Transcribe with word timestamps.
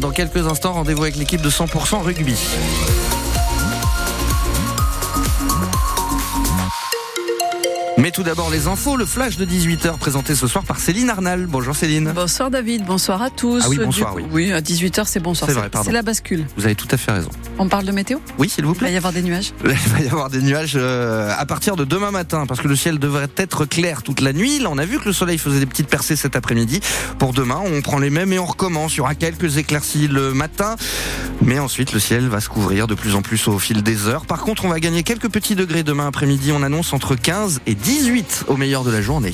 Dans 0.00 0.10
quelques 0.10 0.44
instants, 0.48 0.72
rendez-vous 0.72 1.04
avec 1.04 1.14
l'équipe 1.14 1.40
de 1.40 1.50
100% 1.50 2.02
rugby. 2.02 2.34
Mais 7.96 8.12
tout 8.12 8.22
d'abord 8.22 8.48
les 8.50 8.68
infos, 8.68 8.96
le 8.96 9.04
flash 9.04 9.36
de 9.36 9.44
18h 9.44 9.98
présenté 9.98 10.36
ce 10.36 10.46
soir 10.46 10.64
par 10.64 10.78
Céline 10.78 11.10
Arnal. 11.10 11.46
Bonjour 11.46 11.74
Céline. 11.74 12.12
Bonsoir 12.14 12.48
David, 12.50 12.84
bonsoir 12.84 13.22
à 13.22 13.30
tous. 13.30 13.62
Ah 13.64 13.68
oui, 13.68 13.78
bonsoir, 13.78 14.14
Du- 14.14 14.22
oui. 14.22 14.28
Oui, 14.32 14.52
à 14.52 14.60
18h 14.60 15.04
c'est 15.06 15.18
bonsoir. 15.20 15.50
C'est 15.50 15.56
vrai, 15.56 15.68
pardon. 15.68 15.86
C'est 15.88 15.94
la 15.94 16.02
bascule. 16.02 16.46
Vous 16.56 16.64
avez 16.64 16.76
tout 16.76 16.86
à 16.92 16.96
fait 16.96 17.10
raison. 17.10 17.30
On 17.60 17.68
parle 17.68 17.84
de 17.84 17.92
météo? 17.92 18.18
Oui, 18.38 18.48
s'il 18.48 18.64
vous 18.64 18.72
Il 18.72 18.74
va 18.80 18.86
plaît. 18.86 18.92
y 18.92 18.96
avoir 18.96 19.12
des 19.12 19.22
nuages? 19.22 19.52
Il 19.64 19.70
va 19.92 20.00
y 20.00 20.06
avoir 20.08 20.30
des 20.30 20.40
nuages 20.42 20.74
euh, 20.76 21.32
à 21.36 21.44
partir 21.44 21.74
de 21.76 21.84
demain 21.84 22.10
matin 22.12 22.46
parce 22.46 22.60
que 22.60 22.68
le 22.68 22.76
ciel 22.76 22.98
devrait 22.98 23.28
être 23.36 23.64
clair 23.64 24.02
toute 24.02 24.20
la 24.20 24.32
nuit. 24.32 24.60
Là, 24.60 24.68
on 24.70 24.78
a 24.78 24.84
vu 24.84 24.98
que 25.00 25.06
le 25.06 25.12
soleil 25.12 25.38
faisait 25.38 25.58
des 25.58 25.66
petites 25.66 25.88
percées 25.88 26.14
cet 26.16 26.36
après-midi. 26.36 26.80
Pour 27.18 27.32
demain, 27.32 27.60
on 27.64 27.80
prend 27.82 27.98
les 27.98 28.10
mêmes 28.10 28.32
et 28.32 28.38
on 28.38 28.46
recommence. 28.46 28.94
Il 28.94 28.98
y 28.98 29.00
aura 29.00 29.14
quelques 29.16 29.56
éclaircies 29.56 30.06
le 30.06 30.32
matin, 30.34 30.76
mais 31.42 31.58
ensuite 31.58 31.92
le 31.92 31.98
ciel 32.00 32.28
va 32.28 32.40
se 32.40 32.48
couvrir 32.48 32.86
de 32.86 32.94
plus 32.94 33.14
en 33.16 33.22
plus 33.22 33.48
au 33.48 33.58
fil 33.58 33.82
des 33.82 34.06
heures. 34.06 34.24
Par 34.26 34.42
contre, 34.42 34.64
on 34.64 34.68
va 34.68 34.78
gagner 34.78 35.02
quelques 35.02 35.28
petits 35.28 35.56
degrés 35.56 35.82
demain 35.82 36.06
après-midi. 36.06 36.52
On 36.52 36.62
annonce 36.62 36.92
entre 36.92 37.16
15 37.16 37.60
et 37.66 37.74
18 37.74 38.44
au 38.48 38.56
meilleur 38.56 38.84
de 38.84 38.90
la 38.92 39.02
journée. 39.02 39.32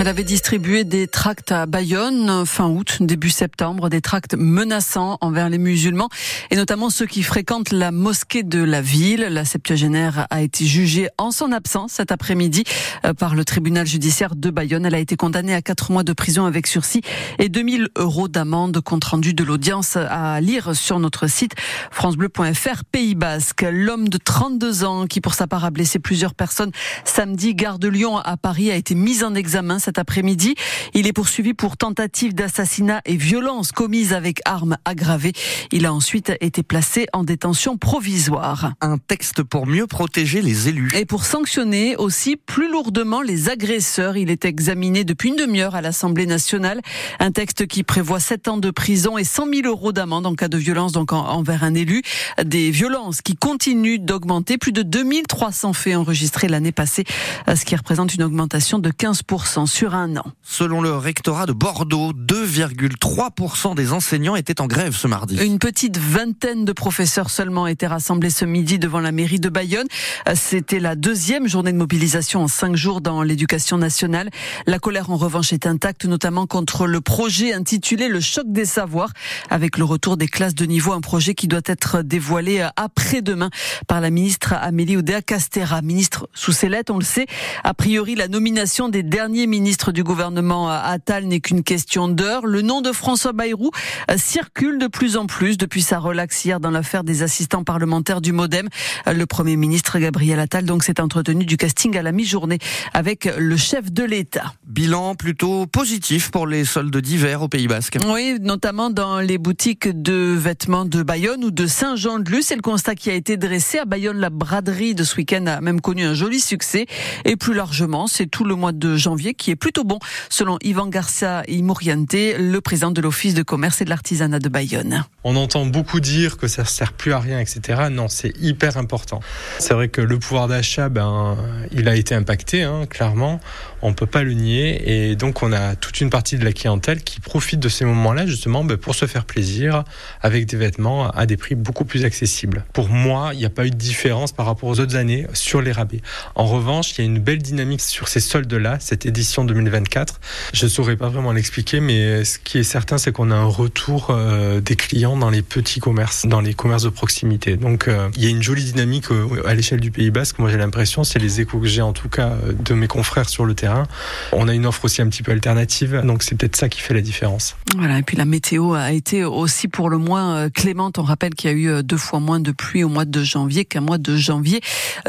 Elle 0.00 0.06
avait 0.06 0.22
distribué 0.22 0.84
des 0.84 1.08
tracts 1.08 1.50
à 1.50 1.66
Bayonne 1.66 2.46
fin 2.46 2.68
août, 2.68 2.98
début 3.00 3.30
septembre, 3.30 3.88
des 3.88 4.00
tracts 4.00 4.36
menaçants 4.36 5.18
envers 5.20 5.48
les 5.48 5.58
musulmans 5.58 6.08
et 6.52 6.56
notamment 6.56 6.88
ceux 6.88 7.06
qui 7.06 7.24
fréquentent 7.24 7.72
la 7.72 7.90
mosquée 7.90 8.44
de 8.44 8.62
la 8.62 8.80
ville. 8.80 9.22
La 9.22 9.44
septuagénaire 9.44 10.28
a 10.30 10.40
été 10.40 10.66
jugée 10.66 11.08
en 11.18 11.32
son 11.32 11.50
absence 11.50 11.94
cet 11.94 12.12
après-midi 12.12 12.62
euh, 13.04 13.12
par 13.12 13.34
le 13.34 13.44
tribunal 13.44 13.88
judiciaire 13.88 14.36
de 14.36 14.50
Bayonne. 14.50 14.86
Elle 14.86 14.94
a 14.94 15.00
été 15.00 15.16
condamnée 15.16 15.52
à 15.52 15.62
quatre 15.62 15.90
mois 15.90 16.04
de 16.04 16.12
prison 16.12 16.44
avec 16.44 16.68
sursis 16.68 17.00
et 17.40 17.48
2000 17.48 17.88
euros 17.96 18.28
d'amende 18.28 18.80
compte 18.80 19.02
rendu 19.02 19.34
de 19.34 19.42
l'audience 19.42 19.96
à 19.96 20.40
lire 20.40 20.76
sur 20.76 21.00
notre 21.00 21.26
site 21.26 21.54
francebleu.fr 21.90 22.84
Pays 22.84 23.16
Basque. 23.16 23.66
L'homme 23.68 24.08
de 24.08 24.18
32 24.18 24.84
ans 24.84 25.06
qui 25.08 25.20
pour 25.20 25.34
sa 25.34 25.48
part 25.48 25.64
a 25.64 25.72
blessé 25.72 25.98
plusieurs 25.98 26.36
personnes 26.36 26.70
samedi 27.04 27.56
gare 27.56 27.80
de 27.80 27.88
Lyon 27.88 28.18
à 28.18 28.36
Paris 28.36 28.70
a 28.70 28.76
été 28.76 28.94
mis 28.94 29.24
en 29.24 29.34
examen 29.34 29.80
cet 29.88 29.98
après-midi. 29.98 30.54
Il 30.92 31.06
est 31.06 31.14
poursuivi 31.14 31.54
pour 31.54 31.78
tentative 31.78 32.34
d'assassinat 32.34 33.00
et 33.06 33.16
violence 33.16 33.72
commise 33.72 34.12
avec 34.12 34.42
arme 34.44 34.76
aggravée. 34.84 35.32
Il 35.72 35.86
a 35.86 35.94
ensuite 35.94 36.30
été 36.42 36.62
placé 36.62 37.06
en 37.14 37.24
détention 37.24 37.78
provisoire. 37.78 38.74
Un 38.82 38.98
texte 38.98 39.42
pour 39.42 39.66
mieux 39.66 39.86
protéger 39.86 40.42
les 40.42 40.68
élus. 40.68 40.90
Et 40.94 41.06
pour 41.06 41.24
sanctionner 41.24 41.96
aussi 41.96 42.36
plus 42.36 42.70
lourdement 42.70 43.22
les 43.22 43.48
agresseurs, 43.48 44.18
il 44.18 44.30
est 44.30 44.44
examiné 44.44 45.04
depuis 45.04 45.30
une 45.30 45.36
demi-heure 45.36 45.74
à 45.74 45.80
l'Assemblée 45.80 46.26
nationale. 46.26 46.82
Un 47.18 47.32
texte 47.32 47.66
qui 47.66 47.82
prévoit 47.82 48.20
7 48.20 48.48
ans 48.48 48.58
de 48.58 48.70
prison 48.70 49.16
et 49.16 49.24
100 49.24 49.46
000 49.50 49.66
euros 49.68 49.92
d'amende 49.92 50.26
en 50.26 50.34
cas 50.34 50.48
de 50.48 50.58
violence 50.58 50.92
donc 50.92 51.14
en- 51.14 51.24
envers 51.26 51.64
un 51.64 51.72
élu. 51.72 52.02
Des 52.44 52.70
violences 52.70 53.22
qui 53.22 53.36
continuent 53.36 54.00
d'augmenter. 54.00 54.58
Plus 54.58 54.72
de 54.72 54.82
2300 54.82 55.72
faits 55.72 55.96
enregistrés 55.96 56.48
l'année 56.48 56.72
passée, 56.72 57.04
ce 57.46 57.64
qui 57.64 57.74
représente 57.74 58.14
une 58.14 58.22
augmentation 58.22 58.78
de 58.78 58.90
15% 58.90 59.66
sur 59.78 59.94
un 59.94 60.16
an. 60.16 60.24
Selon 60.42 60.82
le 60.82 60.90
rectorat 60.96 61.46
de 61.46 61.52
Bordeaux, 61.52 62.12
2,3% 62.12 63.76
des 63.76 63.92
enseignants 63.92 64.34
étaient 64.34 64.60
en 64.60 64.66
grève 64.66 64.96
ce 64.96 65.06
mardi. 65.06 65.36
Une 65.36 65.60
petite 65.60 65.98
vingtaine 65.98 66.64
de 66.64 66.72
professeurs 66.72 67.30
seulement 67.30 67.68
étaient 67.68 67.86
rassemblés 67.86 68.30
ce 68.30 68.44
midi 68.44 68.80
devant 68.80 68.98
la 68.98 69.12
mairie 69.12 69.38
de 69.38 69.48
Bayonne. 69.48 69.86
C'était 70.34 70.80
la 70.80 70.96
deuxième 70.96 71.46
journée 71.46 71.70
de 71.70 71.76
mobilisation 71.76 72.42
en 72.42 72.48
cinq 72.48 72.74
jours 72.74 73.00
dans 73.00 73.22
l'éducation 73.22 73.78
nationale. 73.78 74.30
La 74.66 74.80
colère 74.80 75.10
en 75.10 75.16
revanche 75.16 75.52
est 75.52 75.64
intacte, 75.64 76.06
notamment 76.06 76.48
contre 76.48 76.88
le 76.88 77.00
projet 77.00 77.52
intitulé 77.52 78.08
Le 78.08 78.18
choc 78.18 78.46
des 78.48 78.64
savoirs, 78.64 79.12
avec 79.48 79.78
le 79.78 79.84
retour 79.84 80.16
des 80.16 80.26
classes 80.26 80.56
de 80.56 80.64
niveau, 80.64 80.92
un 80.92 81.00
projet 81.00 81.34
qui 81.34 81.46
doit 81.46 81.60
être 81.66 82.02
dévoilé 82.02 82.66
après-demain 82.74 83.50
par 83.86 84.00
la 84.00 84.10
ministre 84.10 84.54
Amélie 84.54 84.96
Oudéa 84.96 85.22
Castera, 85.22 85.82
ministre 85.82 86.28
sous 86.34 86.50
ses 86.50 86.68
lettres, 86.68 86.92
on 86.92 86.98
le 86.98 87.04
sait. 87.04 87.26
A 87.62 87.74
priori, 87.74 88.16
la 88.16 88.26
nomination 88.26 88.88
des 88.88 89.04
derniers 89.04 89.46
ministres 89.46 89.57
du 89.92 90.04
gouvernement 90.04 90.70
euh, 90.70 90.78
Attal 90.82 91.24
n'est 91.24 91.40
qu'une 91.40 91.62
question 91.62 92.08
d'heure. 92.08 92.46
Le 92.46 92.62
nom 92.62 92.80
de 92.80 92.92
François 92.92 93.32
Bayrou 93.32 93.70
euh, 94.10 94.14
circule 94.16 94.78
de 94.78 94.86
plus 94.86 95.16
en 95.16 95.26
plus 95.26 95.58
depuis 95.58 95.82
sa 95.82 95.98
relaxe 95.98 96.44
hier 96.44 96.60
dans 96.60 96.70
l'affaire 96.70 97.02
des 97.02 97.22
assistants 97.22 97.64
parlementaires 97.64 98.20
du 98.20 98.32
Modem. 98.32 98.68
Euh, 99.06 99.12
Le 99.12 99.26
Premier 99.26 99.56
ministre 99.56 99.98
Gabriel 99.98 100.38
Attal 100.38 100.64
donc 100.64 100.84
s'est 100.84 101.00
entretenu 101.00 101.44
du 101.44 101.56
casting 101.56 101.96
à 101.96 102.02
la 102.02 102.12
mi-journée 102.12 102.58
avec 102.94 103.28
le 103.36 103.56
chef 103.56 103.90
de 103.90 104.04
l'État. 104.04 104.54
Bilan 104.64 105.16
plutôt 105.16 105.66
positif 105.66 106.30
pour 106.30 106.46
les 106.46 106.64
soldes 106.64 106.96
d'hiver 106.96 107.42
au 107.42 107.48
Pays 107.48 107.66
Basque. 107.66 107.98
Oui, 108.06 108.36
notamment 108.40 108.90
dans 108.90 109.18
les 109.18 109.38
boutiques 109.38 109.88
de 109.88 110.36
vêtements 110.36 110.84
de 110.84 111.02
Bayonne 111.02 111.44
ou 111.44 111.50
de 111.50 111.66
Saint-Jean-de-Luz. 111.66 112.44
C'est 112.46 112.56
le 112.56 112.62
constat 112.62 112.94
qui 112.94 113.10
a 113.10 113.14
été 113.14 113.36
dressé 113.36 113.78
à 113.78 113.84
Bayonne. 113.86 114.18
La 114.18 114.30
braderie 114.30 114.94
de 114.94 115.02
ce 115.02 115.16
week-end 115.16 115.46
a 115.46 115.60
même 115.60 115.80
connu 115.80 116.04
un 116.04 116.14
joli 116.14 116.40
succès. 116.40 116.86
Et 117.24 117.36
plus 117.36 117.54
largement, 117.54 118.06
c'est 118.06 118.26
tout 118.26 118.44
le 118.44 118.54
mois 118.54 118.72
de 118.72 118.96
janvier 118.96 119.34
qui 119.34 119.47
est 119.50 119.56
plutôt 119.56 119.84
bon, 119.84 119.98
selon 120.28 120.58
Ivan 120.62 120.86
Garcia 120.86 121.42
Imuriante, 121.48 122.12
le 122.12 122.58
président 122.60 122.90
de 122.90 123.00
l'Office 123.00 123.34
de 123.34 123.42
commerce 123.42 123.80
et 123.80 123.84
de 123.84 123.90
l'artisanat 123.90 124.38
de 124.38 124.48
Bayonne. 124.48 125.04
On 125.30 125.36
entend 125.36 125.66
beaucoup 125.66 126.00
dire 126.00 126.38
que 126.38 126.48
ça 126.48 126.64
sert 126.64 126.94
plus 126.94 127.12
à 127.12 127.20
rien, 127.20 127.38
etc. 127.38 127.88
Non, 127.90 128.08
c'est 128.08 128.32
hyper 128.40 128.78
important. 128.78 129.20
C'est 129.58 129.74
vrai 129.74 129.90
que 129.90 130.00
le 130.00 130.18
pouvoir 130.18 130.48
d'achat, 130.48 130.88
ben, 130.88 131.36
il 131.70 131.86
a 131.86 131.96
été 131.96 132.14
impacté, 132.14 132.62
hein, 132.62 132.86
clairement. 132.88 133.38
On 133.82 133.92
peut 133.92 134.06
pas 134.06 134.22
le 134.22 134.32
nier. 134.32 135.10
Et 135.10 135.16
donc, 135.16 135.42
on 135.42 135.52
a 135.52 135.76
toute 135.76 136.00
une 136.00 136.08
partie 136.08 136.38
de 136.38 136.46
la 136.46 136.52
clientèle 136.52 137.02
qui 137.02 137.20
profite 137.20 137.60
de 137.60 137.68
ces 137.68 137.84
moments-là, 137.84 138.26
justement, 138.26 138.64
ben, 138.64 138.78
pour 138.78 138.94
se 138.94 139.04
faire 139.04 139.26
plaisir 139.26 139.84
avec 140.22 140.46
des 140.46 140.56
vêtements 140.56 141.10
à 141.10 141.26
des 141.26 141.36
prix 141.36 141.54
beaucoup 141.54 141.84
plus 141.84 142.06
accessibles. 142.06 142.64
Pour 142.72 142.88
moi, 142.88 143.32
il 143.34 143.38
n'y 143.38 143.44
a 143.44 143.50
pas 143.50 143.66
eu 143.66 143.70
de 143.70 143.76
différence 143.76 144.32
par 144.32 144.46
rapport 144.46 144.70
aux 144.70 144.80
autres 144.80 144.96
années 144.96 145.26
sur 145.34 145.60
les 145.60 145.72
rabais. 145.72 146.00
En 146.36 146.46
revanche, 146.46 146.92
il 146.92 147.02
y 147.02 147.02
a 147.02 147.04
une 147.04 147.18
belle 147.18 147.42
dynamique 147.42 147.82
sur 147.82 148.08
ces 148.08 148.20
soldes-là, 148.20 148.78
cette 148.80 149.04
édition 149.04 149.44
2024. 149.44 150.20
Je 150.54 150.64
ne 150.64 150.70
saurais 150.70 150.96
pas 150.96 151.10
vraiment 151.10 151.32
l'expliquer, 151.32 151.80
mais 151.80 152.24
ce 152.24 152.38
qui 152.38 152.56
est 152.56 152.62
certain, 152.62 152.96
c'est 152.96 153.12
qu'on 153.12 153.30
a 153.30 153.36
un 153.36 153.44
retour 153.44 154.06
euh, 154.08 154.62
des 154.62 154.74
clients 154.74 155.17
dans 155.18 155.30
les 155.30 155.42
petits 155.42 155.80
commerces, 155.80 156.26
dans 156.26 156.40
les 156.40 156.54
commerces 156.54 156.84
de 156.84 156.88
proximité. 156.88 157.56
Donc, 157.56 157.88
euh, 157.88 158.08
il 158.16 158.24
y 158.24 158.26
a 158.26 158.30
une 158.30 158.42
jolie 158.42 158.64
dynamique 158.64 159.10
euh, 159.10 159.46
à 159.46 159.54
l'échelle 159.54 159.80
du 159.80 159.90
Pays 159.90 160.10
Basque. 160.10 160.38
Moi, 160.38 160.50
j'ai 160.50 160.56
l'impression, 160.56 161.04
c'est 161.04 161.18
les 161.18 161.40
échos 161.40 161.58
que 161.58 161.66
j'ai 161.66 161.82
en 161.82 161.92
tout 161.92 162.08
cas 162.08 162.30
euh, 162.30 162.52
de 162.52 162.74
mes 162.74 162.88
confrères 162.88 163.28
sur 163.28 163.44
le 163.44 163.54
terrain. 163.54 163.84
On 164.32 164.48
a 164.48 164.54
une 164.54 164.66
offre 164.66 164.84
aussi 164.84 165.02
un 165.02 165.08
petit 165.08 165.22
peu 165.22 165.32
alternative, 165.32 166.00
donc 166.04 166.22
c'est 166.22 166.36
peut-être 166.36 166.56
ça 166.56 166.68
qui 166.68 166.80
fait 166.80 166.94
la 166.94 167.00
différence. 167.00 167.56
Voilà, 167.76 167.98
et 167.98 168.02
puis 168.02 168.16
la 168.16 168.24
météo 168.24 168.74
a 168.74 168.92
été 168.92 169.24
aussi 169.24 169.68
pour 169.68 169.90
le 169.90 169.98
moins 169.98 170.48
clémente. 170.50 170.98
On 170.98 171.02
rappelle 171.02 171.34
qu'il 171.34 171.50
y 171.50 171.52
a 171.52 171.56
eu 171.56 171.82
deux 171.82 171.96
fois 171.96 172.20
moins 172.20 172.40
de 172.40 172.52
pluie 172.52 172.84
au 172.84 172.88
mois 172.88 173.04
de 173.04 173.22
janvier 173.22 173.64
qu'un 173.64 173.80
mois 173.80 173.98
de 173.98 174.16
janvier 174.16 174.60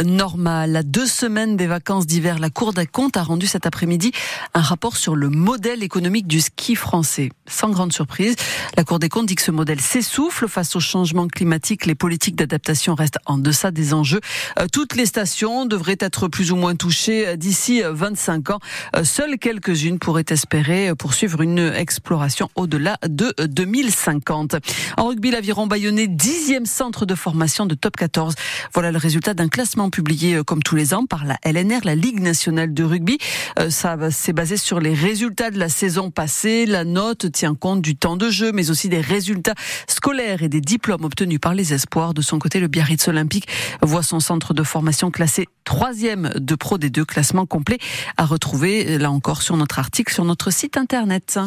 normal. 0.03 0.75
À 0.75 0.83
deux 0.83 1.07
semaines 1.07 1.57
des 1.57 1.67
vacances 1.67 2.05
d'hiver, 2.05 2.39
la 2.39 2.49
Cour 2.49 2.73
des 2.73 2.85
comptes 2.85 3.17
a 3.17 3.23
rendu 3.23 3.47
cet 3.47 3.65
après-midi 3.65 4.11
un 4.53 4.61
rapport 4.61 4.97
sur 4.97 5.15
le 5.15 5.29
modèle 5.29 5.83
économique 5.83 6.27
du 6.27 6.41
ski 6.41 6.75
français. 6.75 7.29
Sans 7.47 7.69
grande 7.69 7.93
surprise, 7.93 8.35
la 8.77 8.83
Cour 8.83 8.99
des 8.99 9.09
comptes 9.09 9.27
dit 9.27 9.35
que 9.35 9.41
ce 9.41 9.51
modèle 9.51 9.79
s'essouffle 9.93 10.47
face 10.47 10.75
au 10.75 10.79
changement 10.79 11.27
climatique. 11.27 11.87
Les 11.87 11.95
politiques 11.95 12.35
d'adaptation 12.35 12.93
restent 12.93 13.17
en 13.25 13.39
deçà 13.39 13.71
des 13.71 13.95
enjeux. 13.95 14.21
Euh, 14.59 14.67
Toutes 14.71 14.95
les 14.95 15.07
stations 15.07 15.65
devraient 15.65 15.97
être 15.99 16.27
plus 16.27 16.51
ou 16.51 16.55
moins 16.57 16.75
touchées 16.75 17.27
euh, 17.29 17.35
d'ici 17.35 17.81
euh, 17.83 17.91
25 17.93 18.51
ans. 18.51 18.59
Euh, 18.95 19.03
Seules 19.03 19.39
quelques-unes 19.39 19.97
pourraient 19.97 20.25
espérer 20.29 20.91
poursuivre 20.95 21.41
une 21.41 21.57
exploration 21.75 22.49
au-delà 22.53 22.97
de 23.07 23.33
euh, 23.39 23.47
2050. 23.47 24.57
En 24.97 25.07
rugby, 25.07 25.31
l'aviron 25.31 25.65
bayonnais, 25.65 26.05
dixième 26.07 26.67
centre 26.67 27.07
de 27.07 27.15
formation 27.15 27.65
de 27.65 27.73
top 27.73 27.97
14. 27.97 28.35
Voilà 28.75 28.91
le 28.91 28.99
résultat 28.99 29.33
d'un 29.33 29.47
classement 29.49 29.89
publié 29.89 30.39
comme 30.45 30.61
tous 30.61 30.75
les 30.75 30.93
ans 30.93 31.05
par 31.07 31.25
la 31.25 31.37
LNR, 31.43 31.79
la 31.83 31.95
Ligue 31.95 32.19
nationale 32.19 32.75
de 32.75 32.83
rugby. 32.83 33.17
Ça 33.69 33.95
va- 33.95 34.11
c'est 34.11 34.33
basé 34.33 34.55
sur 34.57 34.79
les 34.79 34.93
résultats 34.93 35.49
de 35.49 35.57
la 35.57 35.69
saison 35.69 36.11
passée. 36.11 36.67
La 36.67 36.83
note 36.83 37.31
tient 37.31 37.55
compte 37.55 37.81
du 37.81 37.95
temps 37.95 38.17
de 38.17 38.29
jeu, 38.29 38.51
mais 38.51 38.69
aussi 38.69 38.87
des 38.87 39.01
résultats 39.01 39.55
scolaires 39.87 40.43
et 40.43 40.49
des 40.49 40.61
diplômes 40.61 41.05
obtenus 41.05 41.39
par 41.39 41.53
les 41.53 41.73
espoirs. 41.73 42.13
De 42.13 42.21
son 42.21 42.39
côté, 42.39 42.59
le 42.59 42.67
Biarritz 42.67 43.07
Olympique 43.07 43.47
voit 43.81 44.03
son 44.03 44.19
centre 44.19 44.53
de 44.53 44.63
formation 44.63 45.11
classé 45.11 45.47
troisième 45.63 46.31
de 46.35 46.55
Pro 46.55 46.77
des 46.77 46.89
deux 46.89 47.05
classements 47.05 47.45
complets 47.45 47.79
à 48.17 48.25
retrouver 48.25 48.97
là 48.97 49.11
encore 49.11 49.41
sur 49.41 49.57
notre 49.57 49.79
article 49.79 50.13
sur 50.13 50.25
notre 50.25 50.51
site 50.51 50.77
internet. 50.77 51.39